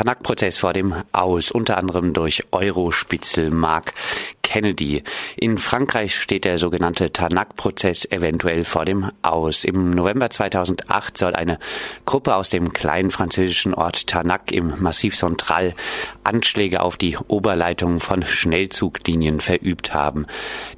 [0.00, 3.92] Tanak-Prozess vor dem Aus, unter anderem durch Eurospitzel Mark
[4.50, 5.04] Kennedy.
[5.36, 9.62] In Frankreich steht der sogenannte Tanak-Prozess eventuell vor dem Aus.
[9.62, 11.60] Im November 2008 soll eine
[12.04, 15.72] Gruppe aus dem kleinen französischen Ort Tanak im Massiv Central
[16.24, 20.26] Anschläge auf die Oberleitung von Schnellzuglinien verübt haben.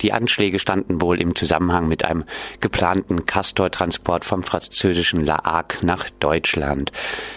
[0.02, 2.24] Die Anschläge standen wohl im Zusammenhang mit einem
[2.60, 6.92] geplanten Castor-Transport vom französischen La Hague nach Deutschland.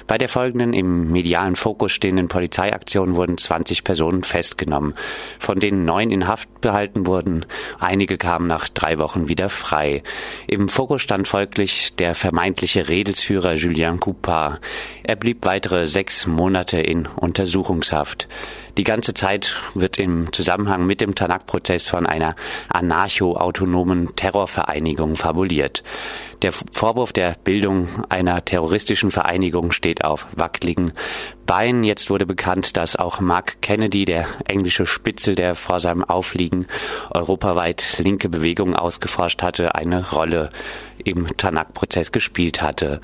[0.06, 4.96] Bei der folgenden im medialen Fokus stehenden Polizeiaktion wurden 20 Personen festgenommen,
[5.40, 7.46] von denen neun in Haft behalten wurden.
[7.80, 10.04] Einige kamen nach drei Wochen wieder frei.
[10.48, 14.62] Im Fokus stand folglich der vermeintliche Redelsführer Julien Coupard.
[15.04, 18.28] Er blieb weitere sechs Monate in Untersuchungshaft.
[18.78, 22.36] Die ganze Zeit wird im Zusammenhang mit dem Tanak-Prozess von einer
[22.68, 25.84] anarcho-autonomen Terrorvereinigung fabuliert.
[26.46, 30.94] Der Vorwurf der Bildung einer terroristischen Vereinigung steht auf wackeligen
[31.48, 31.84] Beinen.
[31.84, 36.68] Jetzt wurde bekannt, dass auch Mark Kennedy, der englische Spitzel, der vor seinem Aufliegen
[37.10, 40.52] europaweit linke Bewegungen ausgeforscht hatte, eine Rolle
[41.04, 43.02] im Tanak-Prozess gespielt hatte.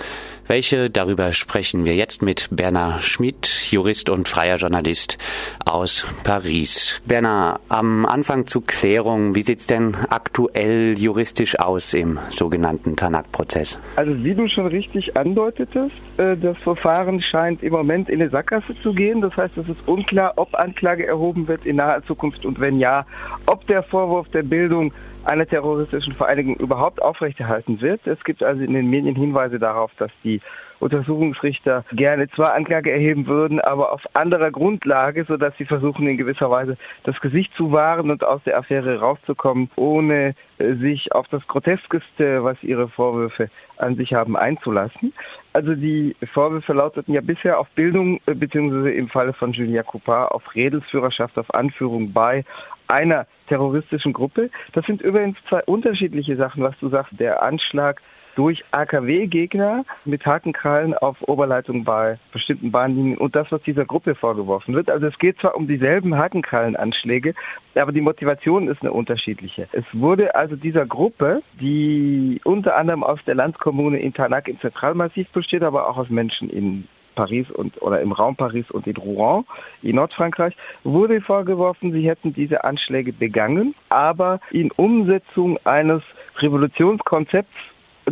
[0.47, 5.17] Welche, darüber sprechen wir jetzt mit Bernard Schmidt, Jurist und freier Journalist
[5.63, 7.01] aus Paris.
[7.05, 12.95] Bernard, am Anfang zur Klärung, wie sieht's denn aktuell juristisch aus im sogenannten
[13.31, 13.79] Tanak-Prozess?
[13.95, 18.75] Also wie du schon richtig andeutetest, äh, das Verfahren scheint im Moment in eine Sackgasse
[18.81, 19.21] zu gehen.
[19.21, 23.05] Das heißt, es ist unklar, ob Anklage erhoben wird in naher Zukunft und wenn ja,
[23.45, 28.05] ob der Vorwurf der Bildung einer terroristischen Vereinigung überhaupt aufrechterhalten wird.
[28.07, 30.41] Es gibt also in den Medien Hinweise darauf, dass die
[30.81, 36.49] Untersuchungsrichter gerne zwar Anklage erheben würden, aber auf anderer Grundlage, sodass sie versuchen in gewisser
[36.49, 41.47] Weise das Gesicht zu wahren und aus der Affäre rauszukommen, ohne äh, sich auf das
[41.47, 45.13] Groteskeste, was ihre Vorwürfe an sich haben, einzulassen.
[45.53, 50.31] Also die Vorwürfe lauteten ja bisher auf Bildung äh, beziehungsweise im Falle von Julia Coupard
[50.31, 52.43] auf Redelsführerschaft, auf Anführung bei
[52.87, 54.49] einer terroristischen Gruppe.
[54.73, 57.19] Das sind übrigens zwei unterschiedliche Sachen, was du sagst.
[57.19, 58.01] Der Anschlag
[58.35, 64.73] durch AKW-Gegner mit Hakenkrallen auf Oberleitung bei bestimmten Bahnlinien und das, was dieser Gruppe vorgeworfen
[64.73, 64.89] wird.
[64.89, 67.33] Also es geht zwar um dieselben Hakenkrallenanschläge,
[67.75, 69.67] aber die Motivation ist eine unterschiedliche.
[69.71, 75.29] Es wurde also dieser Gruppe, die unter anderem aus der Landkommune in Tanak im Zentralmassiv
[75.29, 79.45] besteht, aber auch aus Menschen in Paris und oder im Raum Paris und in Rouen
[79.81, 86.01] in Nordfrankreich wurde vorgeworfen, sie hätten diese Anschläge begangen, aber in Umsetzung eines
[86.37, 87.51] Revolutionskonzepts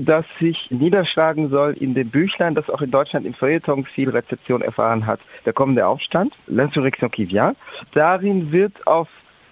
[0.05, 4.61] das sich niederschlagen soll in dem Büchlein, das auch in Deutschland im Feuilleton viel Rezeption
[4.61, 7.57] erfahren hat, der kommende Aufstand, L'Insurrection qui vient.
[7.93, 9.07] Darin wird auf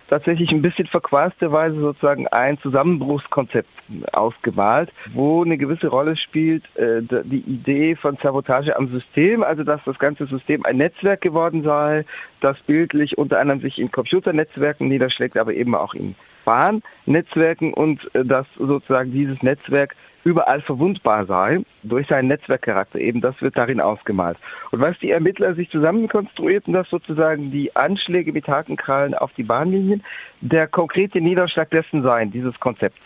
[0.08, 3.70] tatsächlich ein bisschen verquaste Weise sozusagen ein Zusammenbruchskonzept
[4.14, 9.82] ausgemalt, wo eine gewisse Rolle spielt äh, die Idee von Sabotage am System, also dass
[9.86, 12.06] das ganze System ein Netzwerk geworden sei,
[12.42, 16.16] das bildlich unter anderem sich in Computernetzwerken niederschlägt, aber eben auch in
[16.46, 23.42] Bahnnetzwerken und äh, dass sozusagen dieses Netzwerk überall verwundbar sei, durch seinen Netzwerkcharakter eben, das
[23.42, 24.38] wird darin ausgemalt.
[24.72, 30.04] Und was die Ermittler sich zusammenkonstruierten, dass sozusagen die Anschläge mit Hakenkrallen auf die Bahnlinien
[30.42, 33.00] der konkrete Niederschlag dessen seien, dieses Konzepts.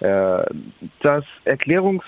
[0.00, 0.42] Äh,
[1.00, 2.04] das Erklärungs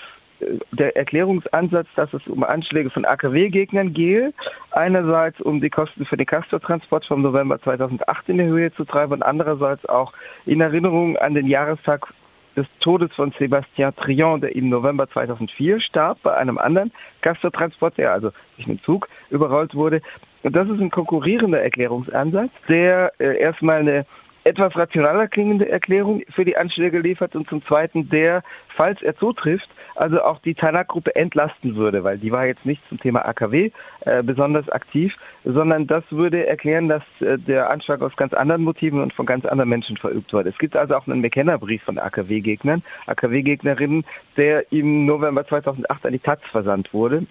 [0.71, 4.33] der Erklärungsansatz, dass es um Anschläge von AKW-Gegnern gehe.
[4.71, 9.13] Einerseits um die Kosten für den Castor-Transport vom November 2008 in die Höhe zu treiben
[9.13, 10.13] und andererseits auch
[10.45, 12.13] in Erinnerung an den Jahrestag
[12.57, 16.91] des Todes von Sébastien Trion, der im November 2004 starb bei einem anderen
[17.21, 20.01] Castortransport, der also durch einen Zug überrollt wurde.
[20.43, 24.05] Und das ist ein konkurrierender Erklärungsansatz, der äh, erstmal eine
[24.47, 29.69] etwas rationaler klingende Erklärung für die Anschläge liefert und zum Zweiten der, falls er zutrifft,
[29.95, 33.71] also auch die Tanak-Gruppe entlasten würde, weil die war jetzt nicht zum Thema AKW
[34.05, 39.01] äh, besonders aktiv, sondern das würde erklären, dass äh, der Anschlag aus ganz anderen Motiven
[39.01, 40.49] und von ganz anderen Menschen verübt wurde.
[40.49, 44.05] Es gibt also auch einen Bekennerbrief von AKW-Gegnern, AKW-Gegnerinnen,
[44.37, 47.25] der im November 2008 an die Taz versandt wurde.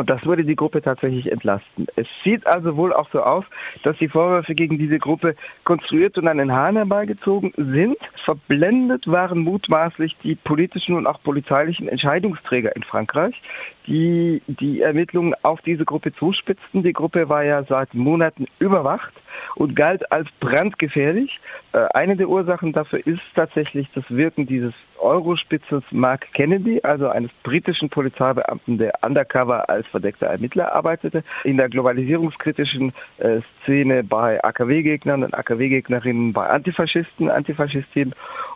[0.00, 1.86] Und das würde die Gruppe tatsächlich entlasten.
[1.94, 3.44] Es sieht also wohl auch so aus,
[3.82, 7.98] dass die Vorwürfe gegen diese Gruppe konstruiert und an den Haaren herbeigezogen sind.
[8.24, 13.42] Verblendet waren mutmaßlich die politischen und auch polizeilichen Entscheidungsträger in Frankreich,
[13.90, 16.84] die die Ermittlungen auf diese Gruppe zuspitzten.
[16.84, 19.12] Die Gruppe war ja seit Monaten überwacht
[19.56, 21.40] und galt als brandgefährlich.
[21.72, 27.32] Äh, eine der Ursachen dafür ist tatsächlich das Wirken dieses Eurospitzes Mark Kennedy, also eines
[27.42, 35.24] britischen Polizeibeamten, der undercover als verdeckter Ermittler arbeitete, in der globalisierungskritischen äh, Szene bei AKW-Gegnern
[35.24, 38.14] und AKW-Gegnerinnen, bei Antifaschisten, Antifaschistinnen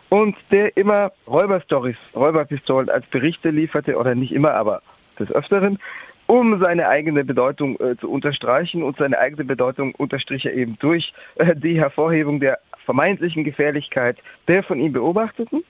[0.09, 4.81] und der immer Räuberstories, Räuberpistolen als Berichte lieferte, oder nicht immer, aber
[5.15, 5.79] des Öfteren,
[6.27, 8.83] um seine eigene Bedeutung äh, zu unterstreichen.
[8.83, 14.17] Und seine eigene Bedeutung unterstrich er eben durch äh, die Hervorhebung der vermeintlichen Gefährlichkeit
[14.47, 15.63] der von ihm Beobachteten.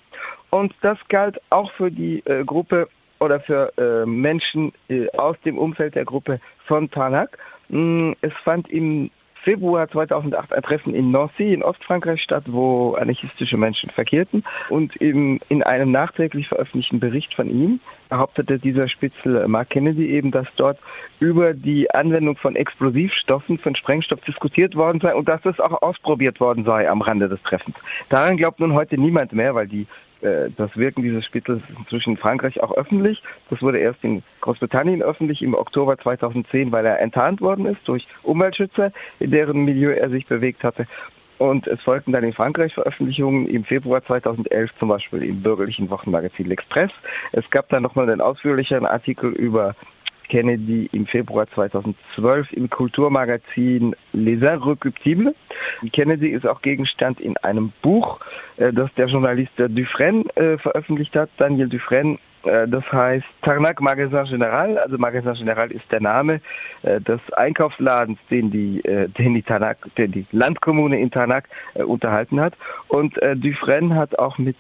[0.50, 2.88] Und das galt auch für die äh, Gruppe
[3.20, 7.38] oder für äh, Menschen äh, aus dem Umfeld der Gruppe von Tanak.
[7.70, 9.10] Mm, es fand im
[9.46, 14.44] Februar 2008 ein Treffen in Nancy in Ostfrankreich statt, wo anarchistische Menschen verkehrten.
[14.70, 20.10] Und im, in einem nachträglich veröffentlichten Bericht von ihm behauptete dieser Spitzel äh, Mark Kennedy
[20.10, 20.80] eben, dass dort
[21.20, 26.40] über die Anwendung von Explosivstoffen, von Sprengstoff diskutiert worden sei und dass das auch ausprobiert
[26.40, 27.76] worden sei am Rande des Treffens.
[28.10, 29.86] Daran glaubt nun heute niemand mehr, weil die
[30.22, 33.22] das Wirken dieses Spittels ist inzwischen in Frankreich auch öffentlich.
[33.50, 38.08] Das wurde erst in Großbritannien öffentlich im Oktober 2010, weil er enttarnt worden ist durch
[38.24, 40.88] Umweltschützer, in deren Milieu er sich bewegt hatte.
[41.38, 46.48] Und es folgten dann in Frankreich Veröffentlichungen im Februar 2011 zum Beispiel im bürgerlichen Wochenmagazin
[46.48, 46.92] L'Express.
[47.34, 49.76] Es gab dann nochmal einen ausführlicheren Artikel über
[50.28, 55.36] Kennedy im Februar 2012 im Kulturmagazin Les Irrecuptibles.
[55.92, 58.20] Kennedy ist auch Gegenstand in einem Buch,
[58.58, 64.26] äh, das der Journalist Dufresne äh, veröffentlicht hat, Daniel Dufresne, äh, das heißt Tarnac Magasin
[64.26, 64.78] General.
[64.78, 66.42] Also Magasin General ist der Name
[66.84, 72.40] äh, des Einkaufsladens, den die, äh, den die Tarnac, den die Landkommune in Tarnac unterhalten
[72.40, 72.54] hat.
[72.88, 74.56] Und Dufresne hat auch mit,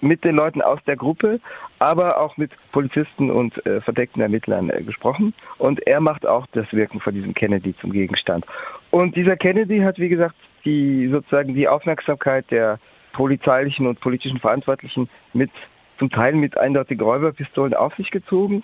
[0.00, 1.40] mit den Leuten aus der Gruppe,
[1.78, 5.34] aber auch mit Polizisten und verdeckten Ermittlern gesprochen.
[5.58, 8.44] Und er macht auch das Wirken von diesem Kennedy zum Gegenstand.
[8.90, 12.78] Und dieser Kennedy hat, wie gesagt, die sozusagen die Aufmerksamkeit der
[13.12, 15.50] polizeilichen und politischen Verantwortlichen mit
[15.98, 18.62] zum Teil mit eindeutigen Räuberpistolen auf sich gezogen.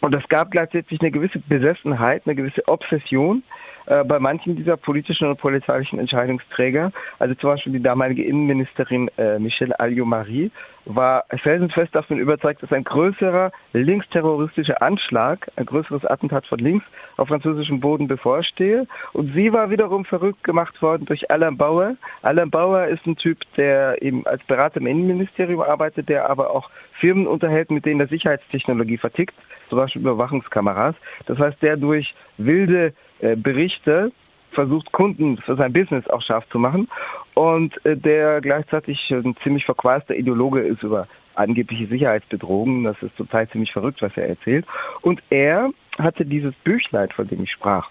[0.00, 3.42] Und es gab gleichzeitig eine gewisse Besessenheit, eine gewisse Obsession
[3.86, 6.92] äh, bei manchen dieser politischen und polizeilichen Entscheidungsträger.
[7.18, 10.50] Also zum Beispiel die damalige Innenministerin äh, Michelle Alliot-Marie
[10.86, 16.84] war felsenfest davon überzeugt, dass ein größerer linksterroristischer Anschlag, ein größeres Attentat von links
[17.16, 18.86] auf französischem Boden bevorstehe.
[19.12, 21.96] Und sie war wiederum verrückt gemacht worden durch Alain Bauer.
[22.22, 26.70] Alain Bauer ist ein Typ, der eben als Berater im Innenministerium arbeitet, der aber auch
[26.92, 29.34] Firmen unterhält, mit denen er Sicherheitstechnologie vertickt,
[29.68, 30.94] zum Beispiel Überwachungskameras.
[31.26, 34.12] Das heißt, der durch wilde Berichte
[34.56, 36.88] versucht, Kunden für sein Business auch scharf zu machen
[37.34, 42.84] und äh, der gleichzeitig ein ziemlich verquaster Ideologe ist über angebliche Sicherheitsbedrohungen.
[42.84, 44.66] Das ist total ziemlich verrückt, was er erzählt.
[45.02, 47.90] Und er hatte dieses Büchlein, von dem ich sprach,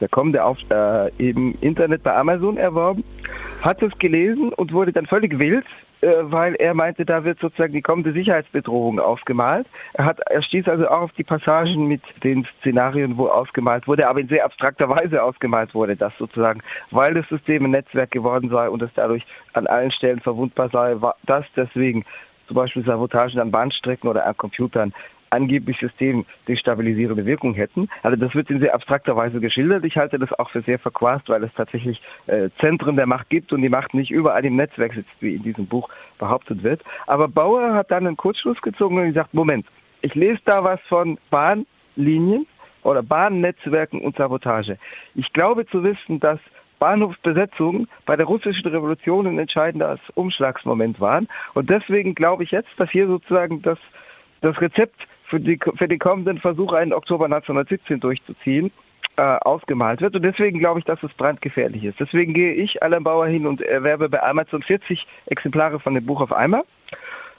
[0.00, 3.04] der kommende auf äh, im Internet bei Amazon erworben,
[3.62, 7.72] hat es gelesen und wurde dann völlig wild, äh, weil er meinte, da wird sozusagen
[7.72, 9.66] die kommende Sicherheitsbedrohung aufgemalt.
[9.94, 14.08] Er, hat, er stieß also auch auf die Passagen mit den Szenarien, wo ausgemalt wurde,
[14.08, 16.60] aber in sehr abstrakter Weise ausgemalt wurde, dass sozusagen,
[16.90, 21.00] weil das System ein Netzwerk geworden sei und es dadurch an allen Stellen verwundbar sei,
[21.00, 22.04] war das deswegen
[22.48, 24.92] zum Beispiel Sabotagen an Bahnstrecken oder an Computern
[25.32, 27.88] angeblich System destabilisierende Wirkung hätten.
[28.02, 29.84] Also das wird in sehr abstrakter Weise geschildert.
[29.84, 33.52] Ich halte das auch für sehr verquast, weil es tatsächlich äh, Zentren der Macht gibt
[33.52, 35.88] und die Macht nicht überall im Netzwerk sitzt, wie in diesem Buch
[36.18, 36.82] behauptet wird.
[37.06, 39.66] Aber Bauer hat dann einen Kurzschluss gezogen und gesagt, Moment,
[40.02, 42.46] ich lese da was von Bahnlinien
[42.82, 44.76] oder Bahnnetzwerken und Sabotage.
[45.14, 46.40] Ich glaube zu wissen, dass
[46.78, 51.28] Bahnhofsbesetzungen bei der russischen Revolution ein entscheidender Umschlagsmoment waren.
[51.54, 53.78] Und deswegen glaube ich jetzt, dass hier sozusagen das,
[54.40, 58.70] das Rezept für, die, für den kommenden Versuch, einen Oktober 1917 durchzuziehen,
[59.16, 60.14] äh, ausgemalt wird.
[60.14, 61.98] Und deswegen glaube ich, dass es brandgefährlich ist.
[61.98, 66.20] Deswegen gehe ich, Alan Bauer, hin und erwerbe bei Amazon 40 Exemplare von dem Buch
[66.20, 66.64] auf einmal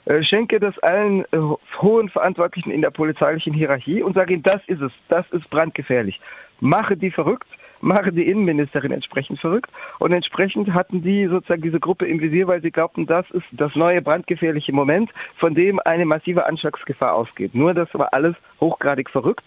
[0.06, 1.38] äh, schenke das allen äh,
[1.80, 6.20] hohen Verantwortlichen in der polizeilichen Hierarchie und sage ihnen, das ist es, das ist brandgefährlich.
[6.58, 7.48] Mache die verrückt,
[7.80, 9.70] mache die Innenministerin entsprechend verrückt.
[9.98, 13.74] Und entsprechend hatten die sozusagen diese Gruppe im Visier, weil sie glaubten, das ist das
[13.74, 17.54] neue brandgefährliche Moment, von dem eine massive Anschlagsgefahr ausgeht.
[17.54, 19.44] Nur das war alles hochgradig verrückt.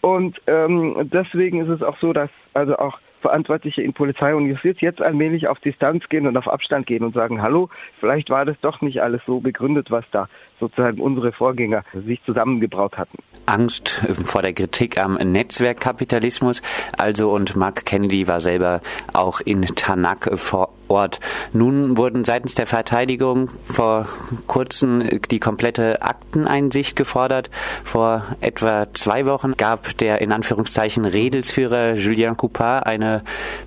[0.00, 4.80] Und ähm, deswegen ist es auch so, dass also auch Verantwortliche in Polizei und Justiz
[4.80, 8.56] jetzt allmählich auf Distanz gehen und auf Abstand gehen und sagen, hallo, vielleicht war das
[8.60, 10.28] doch nicht alles so begründet, was da
[10.60, 13.18] sozusagen unsere Vorgänger sich zusammengebraut hatten.
[13.46, 16.62] Angst vor der Kritik am Netzwerkkapitalismus.
[16.96, 18.80] Also und Mark Kennedy war selber
[19.12, 21.20] auch in Tanak vor Ort.
[21.52, 24.06] Nun wurden seitens der Verteidigung vor
[24.46, 27.50] kurzem die komplette Akteneinsicht gefordert.
[27.82, 33.22] Vor etwa zwei Wochen gab der in Anführungszeichen Redelsführer Julien Coupard eine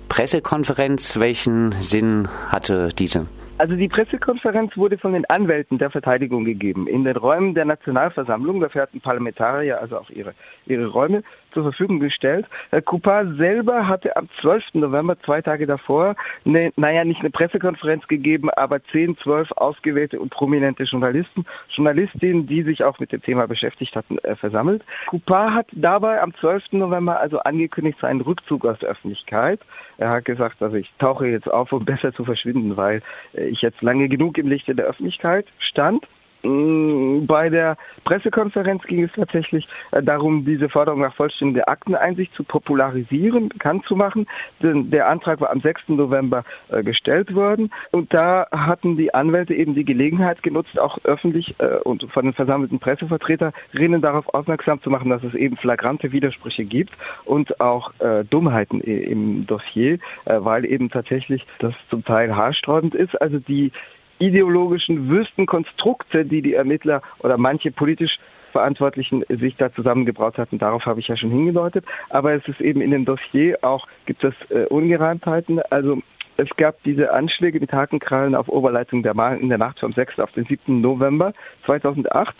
[0.08, 1.18] Pressekonferenz.
[1.18, 3.26] Welchen Sinn hatte diese?
[3.60, 6.86] Also die Pressekonferenz wurde von den Anwälten der Verteidigung gegeben.
[6.86, 10.32] In den Räumen der Nationalversammlung, dafür hatten Parlamentarier also auch ihre,
[10.64, 12.46] ihre Räume, zur Verfügung gestellt.
[12.70, 14.74] Herr Coupard selber hatte am 12.
[14.74, 20.30] November, zwei Tage davor, eine, naja, nicht eine Pressekonferenz gegeben, aber zehn, zwölf ausgewählte und
[20.30, 24.82] prominente Journalisten, Journalistinnen, die sich auch mit dem Thema beschäftigt hatten, äh, versammelt.
[25.06, 26.72] Coupard hat dabei am 12.
[26.72, 29.60] November also angekündigt seinen Rückzug aus der Öffentlichkeit.
[29.98, 33.02] Er hat gesagt, also ich tauche jetzt auf, um besser zu verschwinden, weil
[33.34, 36.06] äh, ich jetzt lange genug im Licht in der Öffentlichkeit stand.
[36.42, 42.44] Mm, bei der Pressekonferenz ging es tatsächlich äh, darum, diese Forderung nach vollständiger Akteneinsicht zu
[42.44, 44.26] popularisieren, bekannt zu machen.
[44.62, 45.90] Denn der Antrag war am 6.
[45.90, 51.54] November äh, gestellt worden und da hatten die Anwälte eben die Gelegenheit genutzt, auch öffentlich
[51.58, 56.64] äh, und von den versammelten Pressevertreterinnen darauf aufmerksam zu machen, dass es eben flagrante Widersprüche
[56.64, 56.92] gibt
[57.24, 57.92] und auch
[58.30, 63.20] Dummheiten im Dossier, weil eben tatsächlich das zum Teil haarsträubend ist.
[63.20, 63.72] Also die
[64.20, 68.18] ideologischen Wüstenkonstrukte, die die Ermittler oder manche politisch
[68.50, 70.58] Verantwortlichen sich da zusammengebraut hatten.
[70.58, 71.84] Darauf habe ich ja schon hingedeutet.
[72.08, 75.60] Aber es ist eben in dem Dossier auch, gibt es äh, Ungereimtheiten.
[75.70, 76.02] Also
[76.36, 80.20] es gab diese Anschläge mit Hakenkrallen auf Oberleitung der Mal in der Nacht vom 6.
[80.20, 80.80] auf den 7.
[80.80, 81.32] November
[81.64, 82.34] 2008.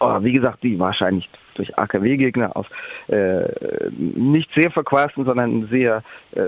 [0.00, 2.68] Oh, wie gesagt, die wahrscheinlich durch AKW-Gegner auf
[3.08, 3.44] äh,
[3.90, 6.40] nicht sehr verquasten, sondern sehr, äh,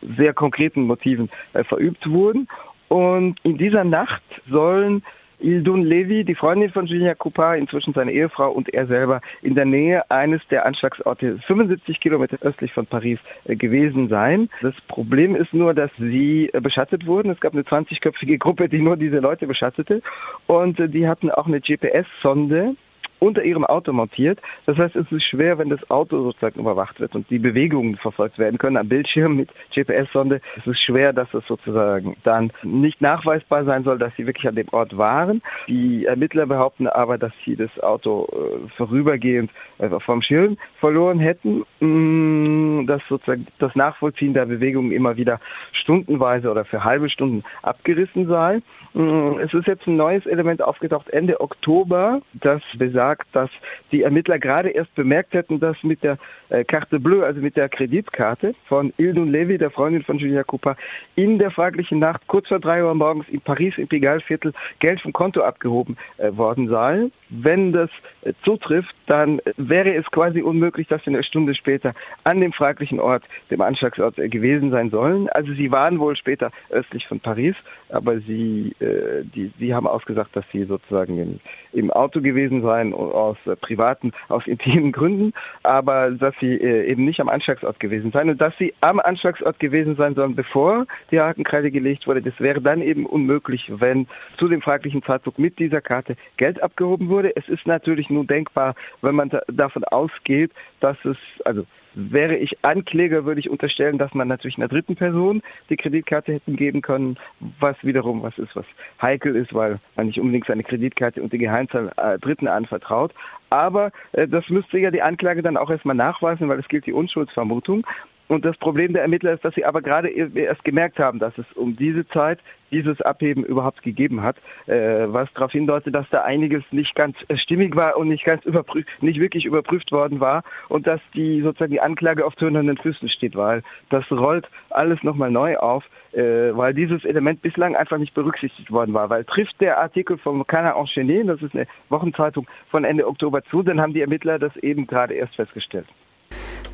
[0.00, 2.46] sehr konkreten Motiven äh, verübt wurden.
[2.90, 5.04] Und in dieser Nacht sollen
[5.38, 9.64] Ildun Levi, die Freundin von Julia Coupa, inzwischen seine Ehefrau und er selber in der
[9.64, 14.50] Nähe eines der Anschlagsorte 75 Kilometer östlich von Paris äh, gewesen sein.
[14.60, 17.30] Das Problem ist nur, dass sie äh, beschattet wurden.
[17.30, 20.02] Es gab eine 20-köpfige Gruppe, die nur diese Leute beschattete
[20.48, 22.74] und äh, die hatten auch eine GPS-Sonde
[23.20, 24.40] unter ihrem Auto montiert.
[24.66, 28.38] Das heißt, es ist schwer, wenn das Auto sozusagen überwacht wird und die Bewegungen verfolgt
[28.38, 30.40] werden können am Bildschirm mit GPS-Sonde.
[30.56, 34.54] Es ist schwer, dass es sozusagen dann nicht nachweisbar sein soll, dass sie wirklich an
[34.54, 35.42] dem Ort waren.
[35.68, 41.64] Die Ermittler behaupten aber, dass sie das Auto äh, vorübergehend äh, vom Schirm verloren hätten,
[41.80, 45.40] mh, mm, dass sozusagen das Nachvollziehen der Bewegungen immer wieder
[45.72, 48.62] stundenweise oder für halbe Stunden abgerissen sei.
[48.94, 53.50] Mh, mm, es ist jetzt ein neues Element aufgetaucht Ende Oktober, das besagt, sagt, dass
[53.92, 56.16] die Ermittler gerade erst bemerkt hätten, dass mit der
[56.48, 60.76] äh, Carte Bleue, also mit der Kreditkarte von Ildun Levy, der Freundin von Julia Cooper,
[61.16, 65.12] in der fraglichen Nacht kurz vor drei Uhr morgens in Paris im Pigalle-Viertel Geld vom
[65.12, 67.10] Konto abgehoben äh, worden sei.
[67.30, 67.90] Wenn das
[68.22, 71.94] äh, zutrifft, dann wäre es quasi unmöglich, dass sie eine Stunde später
[72.24, 75.28] an dem fraglichen Ort, dem Anschlagsort, äh, gewesen sein sollen.
[75.28, 77.54] Also sie waren wohl später östlich von Paris,
[77.88, 81.40] aber sie, äh, die, sie haben ausgesagt, dass sie sozusagen im,
[81.72, 85.32] im Auto gewesen seien aus äh, privaten, aus intimen Gründen,
[85.62, 89.58] aber dass sie äh, eben nicht am Anschlagsort gewesen seien und dass sie am Anschlagsort
[89.60, 92.22] gewesen sein sollen, bevor die Hakenkreide gelegt wurde.
[92.22, 94.06] Das wäre dann eben unmöglich, wenn
[94.36, 97.19] zu dem fraglichen Zeitpunkt mit dieser Karte Geld abgehoben wurde.
[97.28, 102.56] Es ist natürlich nur denkbar, wenn man da, davon ausgeht, dass es, also Wäre ich
[102.62, 107.16] Ankläger, würde ich unterstellen, dass man natürlich einer dritten Person die Kreditkarte hätten geben können,
[107.58, 108.66] was wiederum was ist, was
[109.02, 113.12] heikel ist, weil man nicht unbedingt seine Kreditkarte und die Geheimzahl äh, Dritten anvertraut.
[113.50, 116.92] Aber äh, das müsste ja die Anklage dann auch erstmal nachweisen, weil es gilt die
[116.92, 117.84] Unschuldsvermutung.
[118.30, 121.46] Und das Problem der Ermittler ist, dass sie aber gerade erst gemerkt haben, dass es
[121.56, 122.38] um diese Zeit
[122.70, 124.36] dieses Abheben überhaupt gegeben hat,
[124.68, 128.44] äh, was darauf hindeutet, dass da einiges nicht ganz äh, stimmig war und nicht ganz
[128.44, 133.08] überprüft, nicht wirklich überprüft worden war und dass die sozusagen die Anklage auf tönernen Füßen
[133.08, 135.82] steht, weil das rollt alles nochmal neu auf,
[136.12, 136.20] äh,
[136.52, 140.76] weil dieses Element bislang einfach nicht berücksichtigt worden war, weil trifft der Artikel vom Canard
[140.76, 144.86] Enchaîné, das ist eine Wochenzeitung von Ende Oktober zu, dann haben die Ermittler das eben
[144.86, 145.88] gerade erst festgestellt.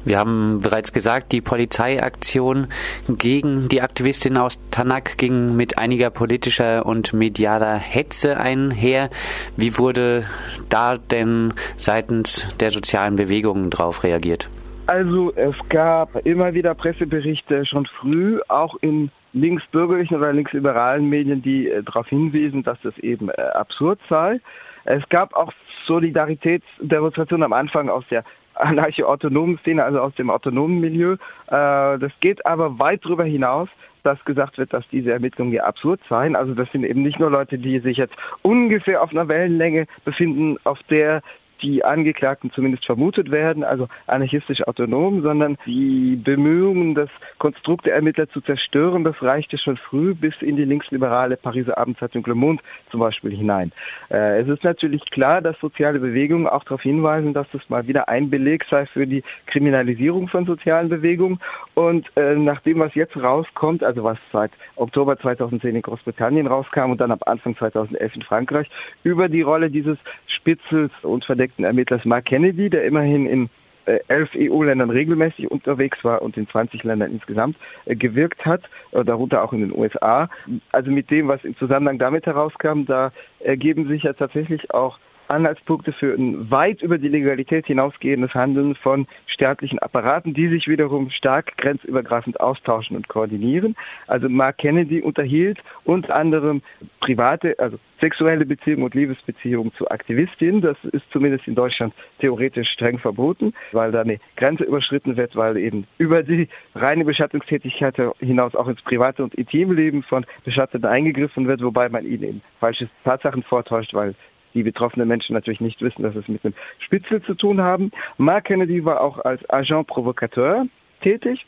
[0.07, 2.69] Wir haben bereits gesagt, die Polizeiaktion
[3.09, 9.11] gegen die Aktivistin aus Tanak ging mit einiger politischer und medialer Hetze einher.
[9.57, 10.23] Wie wurde
[10.69, 14.49] da denn seitens der sozialen Bewegungen darauf reagiert?
[14.87, 21.69] Also es gab immer wieder Presseberichte schon früh, auch in linksbürgerlichen oder linksliberalen Medien, die
[21.69, 24.41] äh, darauf hinwiesen, dass das eben äh, absurd sei.
[24.85, 25.53] Es gab auch
[25.87, 28.25] Solidaritätsdemonstrationen am Anfang aus der
[28.57, 31.15] anarcho-autonomen Szene, also aus dem autonomen Milieu.
[31.49, 33.69] Äh, das geht aber weit darüber hinaus,
[34.03, 36.37] dass gesagt wird, dass diese Ermittlungen hier absurd seien.
[36.37, 40.59] Also das sind eben nicht nur Leute, die sich jetzt ungefähr auf einer Wellenlänge befinden,
[40.65, 41.23] auf der
[41.63, 48.29] die Angeklagten zumindest vermutet werden, also anarchistisch autonom, sondern die Bemühungen, das Konstrukt der Ermittler
[48.29, 53.01] zu zerstören, das reichte schon früh bis in die linksliberale Pariser Abendzeitung Le Monde zum
[53.01, 53.73] Beispiel hinein.
[54.11, 58.09] Äh, es ist natürlich klar, dass soziale Bewegungen auch darauf hinweisen, dass das mal wieder
[58.09, 61.39] ein Beleg sei für die Kriminalisierung von sozialen Bewegungen.
[61.75, 66.91] Und äh, nach dem, was jetzt rauskommt, also was seit Oktober 2010 in Großbritannien rauskam
[66.91, 68.69] und dann ab Anfang 2011 in Frankreich,
[69.03, 73.49] über die Rolle dieses Spitzels und Verdeckten verdeckten Ermittlers Mark Kennedy, der immerhin in
[73.87, 78.63] äh, elf EU-Ländern regelmäßig unterwegs war und in 20 Ländern insgesamt äh, gewirkt hat,
[78.93, 80.29] darunter auch in den USA.
[80.73, 85.93] Also mit dem, was im Zusammenhang damit herauskam, da ergeben sich ja tatsächlich auch Anhaltspunkte
[85.93, 91.57] für ein weit über die Legalität hinausgehendes Handeln von staatlichen Apparaten, die sich wiederum stark
[91.59, 93.77] grenzübergreifend austauschen und koordinieren.
[94.07, 96.63] Also Mark Kennedy unterhielt unter anderem
[97.01, 100.61] private, also sexuelle Beziehungen und Liebesbeziehungen zu Aktivistinnen.
[100.61, 105.57] Das ist zumindest in Deutschland theoretisch streng verboten, weil da eine Grenze überschritten wird, weil
[105.57, 111.47] eben über die reine Beschattungstätigkeit hinaus auch ins private und intime Leben von Beschatteten eingegriffen
[111.47, 114.15] wird, wobei man ihnen eben falsche Tatsachen vortäuscht, weil
[114.57, 117.93] die betroffenen Menschen natürlich nicht wissen, dass es mit einem Spitzel zu tun haben.
[118.17, 120.67] Mark Kennedy war auch als Agent Provocateur
[121.03, 121.47] tätig.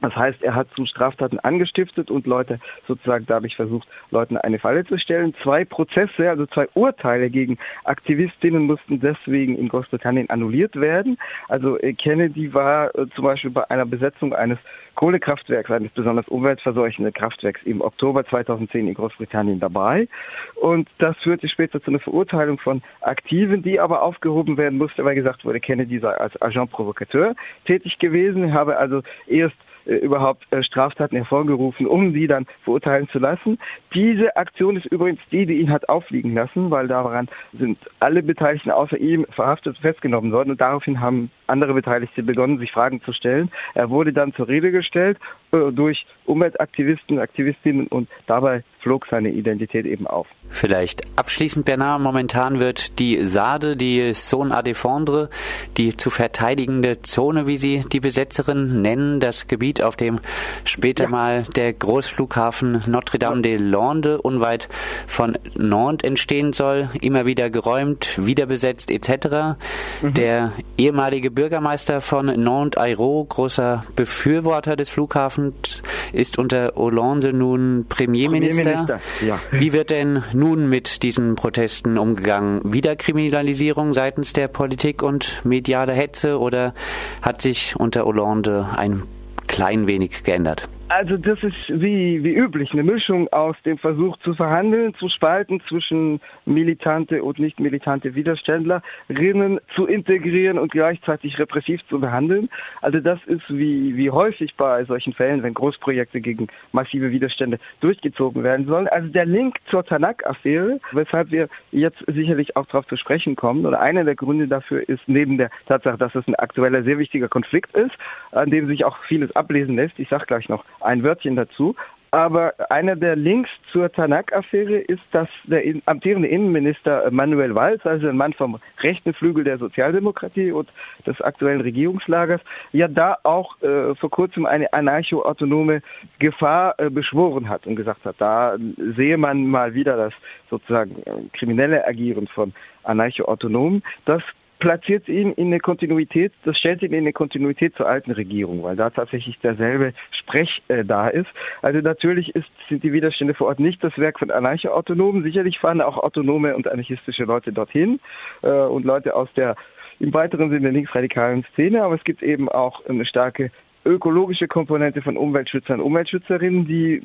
[0.00, 4.84] Das heißt, er hat zu Straftaten angestiftet und Leute sozusagen dadurch versucht, Leuten eine Falle
[4.84, 5.34] zu stellen.
[5.42, 11.18] Zwei Prozesse, also zwei Urteile gegen Aktivistinnen mussten deswegen in Großbritannien annulliert werden.
[11.48, 14.58] Also äh, Kennedy war äh, zum Beispiel bei einer Besetzung eines
[14.98, 20.08] Kohlekraftwerks, eines besonders umweltverseuchenden Kraftwerks im Oktober 2010 in Großbritannien dabei.
[20.56, 25.14] Und das führte später zu einer Verurteilung von Aktiven, die aber aufgehoben werden musste, weil
[25.14, 29.54] gesagt wurde, Kennedy sei als Agent Provocateur tätig gewesen, habe also erst
[29.86, 33.60] äh, überhaupt äh, Straftaten hervorgerufen, um sie dann verurteilen zu lassen.
[33.94, 38.72] Diese Aktion ist übrigens die, die ihn hat auffliegen lassen, weil daran sind alle Beteiligten
[38.72, 43.12] außer ihm verhaftet und festgenommen worden und daraufhin haben andere Beteiligte begonnen, sich Fragen zu
[43.12, 43.50] stellen.
[43.74, 45.18] Er wurde dann zur Rede gestellt
[45.52, 50.26] äh, durch Umweltaktivisten, Aktivistinnen und dabei flog seine Identität eben auf.
[50.50, 55.28] Vielleicht abschließend, Bernard, momentan wird die SADE, die Zone à défendre,
[55.76, 60.20] die zu verteidigende Zone, wie sie die Besetzerin nennen, das Gebiet, auf dem
[60.64, 61.10] später ja.
[61.10, 64.68] mal der Großflughafen Notre-Dame-des-Landes unweit
[65.06, 69.58] von Nantes entstehen soll, immer wieder geräumt, wieder besetzt etc.
[70.02, 70.14] Mhm.
[70.14, 78.88] Der ehemalige Bürgermeister von Nantes, Airo, großer Befürworter des Flughafens, ist unter Hollande nun Premierminister.
[78.88, 79.24] Premierminister.
[79.24, 79.38] Ja.
[79.52, 82.60] Wie wird denn nun mit diesen Protesten umgegangen?
[82.64, 86.74] Wieder Kriminalisierung seitens der Politik und mediale Hetze oder
[87.22, 89.04] hat sich unter Hollande ein
[89.46, 90.68] klein wenig geändert?
[90.90, 95.60] Also das ist wie, wie üblich eine Mischung aus dem Versuch zu verhandeln, zu spalten
[95.68, 102.48] zwischen militante und nicht militante Widerständlerinnen zu integrieren und gleichzeitig repressiv zu behandeln.
[102.80, 108.42] Also das ist wie, wie häufig bei solchen Fällen, wenn Großprojekte gegen massive Widerstände durchgezogen
[108.42, 108.88] werden sollen.
[108.88, 113.78] Also der Link zur Tanak-Affäre, weshalb wir jetzt sicherlich auch darauf zu sprechen kommen, oder
[113.80, 117.76] einer der Gründe dafür ist neben der Tatsache, dass es ein aktueller, sehr wichtiger Konflikt
[117.76, 117.92] ist,
[118.32, 119.98] an dem sich auch vieles ablesen lässt.
[119.98, 121.74] Ich sage gleich noch ein Wörtchen dazu.
[122.10, 128.16] Aber einer der Links zur Tanak-Affäre ist, dass der amtierende Innenminister Manuel Valls, also ein
[128.16, 130.70] Mann vom rechten Flügel der Sozialdemokratie und
[131.06, 132.40] des aktuellen Regierungslagers,
[132.72, 135.82] ja da auch äh, vor kurzem eine anarcho-autonome
[136.18, 138.56] Gefahr äh, beschworen hat und gesagt hat, da
[138.96, 140.14] sehe man mal wieder das
[140.48, 143.82] sozusagen äh, kriminelle Agieren von anarcho-autonomen.
[144.06, 144.22] Das
[144.58, 148.76] platziert ihn in eine Kontinuität, das stellt ihn in eine Kontinuität zur alten Regierung, weil
[148.76, 151.28] da tatsächlich derselbe Sprech äh, da ist.
[151.62, 155.22] Also natürlich ist, sind die Widerstände vor Ort nicht das Werk von Anarcho-Autonomen.
[155.22, 158.00] Sicherlich fahren auch autonome und anarchistische Leute dorthin
[158.42, 159.56] äh, und Leute aus der
[160.00, 163.50] im weiteren Sinne linksradikalen Szene, aber es gibt eben auch eine starke
[163.84, 167.02] ökologische Komponente von Umweltschützern und Umweltschützerinnen, die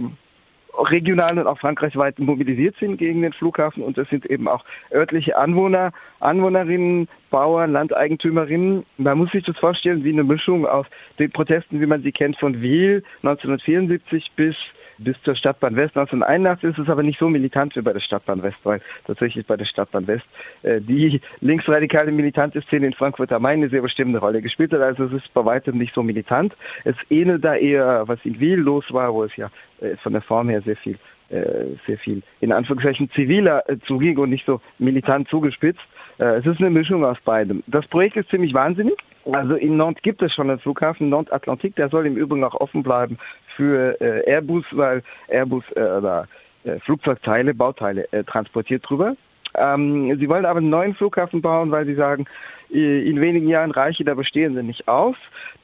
[0.78, 5.38] regional und auch frankreichweit mobilisiert sind gegen den Flughafen und es sind eben auch örtliche
[5.38, 8.86] Anwohner, Anwohnerinnen, Bauern, Landeigentümerinnen.
[8.98, 10.88] Man muss sich das vorstellen wie eine Mischung aus
[11.20, 14.56] den Protesten, wie man sie kennt von Wiel 1974 bis
[15.00, 18.44] bis zur Stadtbahn West 1981 ist es aber nicht so militant wie bei der Stadtbahn
[18.44, 20.26] West, weil tatsächlich bei der Stadtbahn West
[20.64, 24.82] äh, die linksradikale militante Szene in Frankfurt am Main eine sehr bestimmte Rolle gespielt hat.
[24.82, 26.56] Also es ist bei weitem nicht so militant.
[26.84, 29.50] Es ähnelt da eher, was in Wiel los war, wo es ja
[29.84, 30.98] äh, von der Form her sehr viel
[31.30, 35.82] äh, sehr viel in Anführungszeichen ziviler äh, und nicht so militant zugespitzt.
[36.20, 37.64] Äh, es ist eine Mischung aus beidem.
[37.68, 38.96] Das Projekt ist ziemlich wahnsinnig.
[39.34, 42.56] Also in Nantes gibt es schon einen Flughafen, Nantes Atlantique, der soll im Übrigen auch
[42.56, 43.18] offen bleiben
[43.56, 46.26] für Airbus, weil Airbus äh,
[46.64, 49.16] äh, Flugzeugteile, Bauteile äh, transportiert drüber.
[49.56, 52.26] Ähm, sie wollen aber einen neuen Flughafen bauen, weil sie sagen,
[52.74, 55.16] in wenigen Jahren reiche der bestehende nicht aus.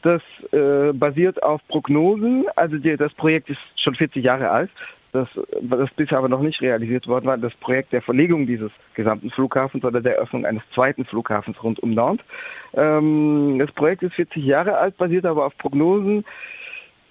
[0.02, 2.46] Das äh, basiert auf Prognosen.
[2.56, 4.70] Also die, das Projekt ist schon 40 Jahre alt
[5.12, 5.28] das,
[5.62, 9.84] das bisher aber noch nicht realisiert worden war, das Projekt der Verlegung dieses gesamten Flughafens
[9.84, 12.26] oder der Eröffnung eines zweiten Flughafens rund um Nantes.
[12.74, 16.26] Ähm, das Projekt ist 40 Jahre alt, basiert aber auf Prognosen,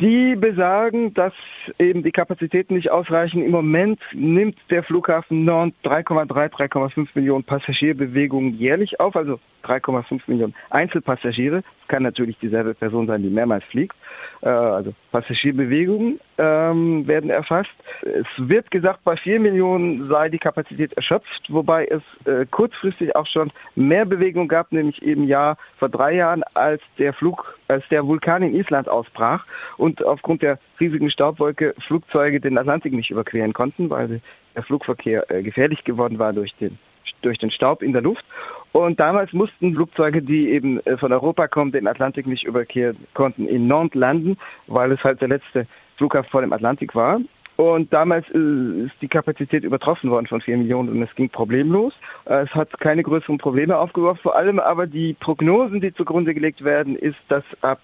[0.01, 1.33] Die besagen, dass
[1.81, 3.43] eben die Kapazitäten nicht ausreichen.
[3.43, 10.55] Im Moment nimmt der Flughafen Nantes 3,3, 3,5 Millionen Passagierbewegungen jährlich auf, also 3,5 Millionen
[10.71, 11.63] Einzelpassagiere.
[11.63, 13.97] Das kann natürlich dieselbe Person sein, die mehrmals fliegt.
[14.43, 17.71] Äh, also Passagierbewegungen ähm, werden erfasst.
[18.03, 23.27] Es wird gesagt, bei 4 Millionen sei die Kapazität erschöpft, wobei es äh, kurzfristig auch
[23.27, 28.07] schon mehr Bewegung gab, nämlich eben ja vor drei Jahren, als der Flug, als der
[28.07, 29.45] Vulkan in Island ausbrach
[29.77, 34.21] und aufgrund der riesigen Staubwolke Flugzeuge den Atlantik nicht überqueren konnten, weil
[34.55, 36.79] der Flugverkehr äh, gefährlich geworden war durch den
[37.23, 38.25] durch den Staub in der Luft.
[38.73, 43.47] Und damals mussten Flugzeuge, die eben äh, von Europa kommen, den Atlantik nicht überqueren konnten,
[43.47, 47.21] in Nantes landen, weil es halt der letzte Flughafen vor dem Atlantik war.
[47.59, 51.93] Und damals äh, ist die Kapazität übertroffen worden von vier Millionen und es ging problemlos.
[52.27, 54.23] Äh, es hat keine größeren Probleme aufgeworfen.
[54.23, 57.81] Vor allem aber die Prognosen, die zugrunde gelegt werden, ist, dass ab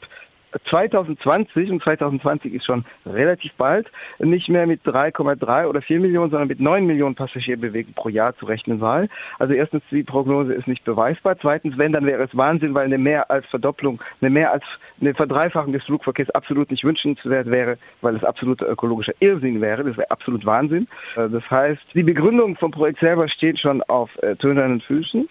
[0.71, 6.49] 2020, und 2020 ist schon relativ bald, nicht mehr mit 3,3 oder 4 Millionen, sondern
[6.49, 9.09] mit 9 Millionen Passagierbewegungen pro Jahr zu rechnen sei.
[9.39, 11.37] Also erstens, die Prognose ist nicht beweisbar.
[11.39, 14.65] Zweitens, wenn, dann wäre es Wahnsinn, weil eine mehr als Verdopplung, eine mehr als
[15.01, 19.85] eine Verdreifachung des Flugverkehrs absolut nicht wünschenswert wäre, weil es absoluter ökologischer Irrsinn wäre.
[19.85, 20.89] Das wäre absolut Wahnsinn.
[21.17, 25.29] Äh, das heißt, die Begründung vom Projekt selber steht schon auf äh, tönernen Füßen.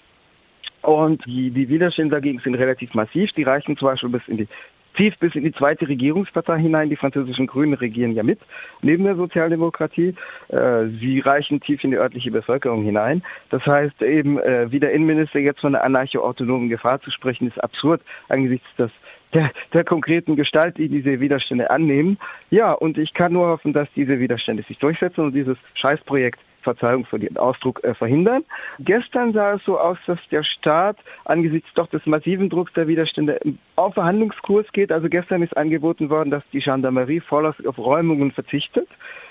[0.83, 3.31] Und die, die Widerstände dagegen sind relativ massiv.
[3.31, 4.47] Die reichen zum Beispiel bis in die
[4.93, 6.89] tief bis in die zweite Regierungspartei hinein.
[6.89, 8.39] Die französischen Grünen regieren ja mit,
[8.81, 10.15] neben der Sozialdemokratie.
[10.49, 13.23] Äh, sie reichen tief in die örtliche Bevölkerung hinein.
[13.49, 17.63] Das heißt eben, äh, wie der Innenminister jetzt von einer anarcho-autonomen Gefahr zu sprechen, ist
[17.63, 18.91] absurd angesichts des
[19.33, 22.17] der, der konkreten Gestalt, die diese Widerstände annehmen.
[22.51, 27.05] Ja, und ich kann nur hoffen, dass diese Widerstände sich durchsetzen und dieses Scheißprojekt Verzeihung
[27.05, 28.43] für den Ausdruck, äh, verhindern.
[28.79, 33.39] Gestern sah es so aus, dass der Staat angesichts doch des massiven Drucks der Widerstände
[33.75, 34.91] auf Verhandlungskurs geht.
[34.91, 38.87] Also gestern ist angeboten worden, dass die Gendarmerie vorläufig auf Räumungen verzichtet.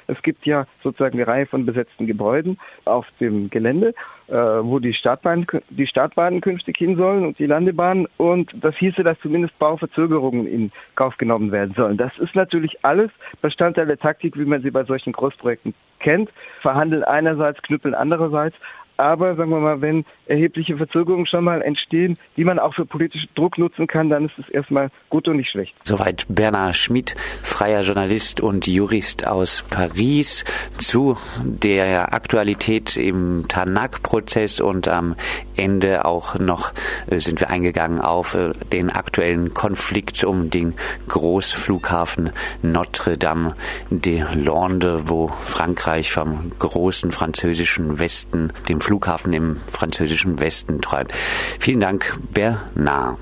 [0.07, 3.95] Es gibt ja sozusagen eine Reihe von besetzten Gebäuden auf dem Gelände,
[4.29, 8.07] äh, wo die Startbahnen, die Startbahnen künftig hin sollen und die Landebahnen.
[8.17, 11.97] Und das hieße, dass zumindest Bauverzögerungen in Kauf genommen werden sollen.
[11.97, 13.11] Das ist natürlich alles
[13.41, 16.31] Bestandteil der Taktik, wie man sie bei solchen Großprojekten kennt.
[16.61, 18.57] Verhandeln einerseits, knüppeln andererseits.
[19.03, 23.29] Aber sagen wir mal, wenn erhebliche Verzögerungen schon mal entstehen, die man auch für politischen
[23.35, 25.75] Druck nutzen kann, dann ist es erstmal gut und nicht schlecht.
[25.83, 30.45] Soweit Bernhard Schmidt, freier Journalist und Jurist aus Paris
[30.79, 35.17] zu der Aktualität im Tanak-Prozess und am
[35.57, 36.73] Ende auch noch
[37.11, 40.75] äh, sind wir eingegangen auf äh, den aktuellen Konflikt um den
[41.09, 42.31] Großflughafen
[42.63, 43.55] Notre-Dame
[43.91, 48.92] de Lande, wo Frankreich vom großen französischen Westen, dem Flughafen
[49.33, 51.13] im französischen Westen träumt.
[51.59, 53.19] Vielen Dank, Bernard.